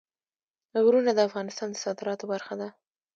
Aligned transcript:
غرونه 0.83 1.11
د 1.13 1.19
افغانستان 1.27 1.67
د 1.71 1.75
صادراتو 1.83 2.25
برخه 2.33 2.53
ده. 2.61 2.67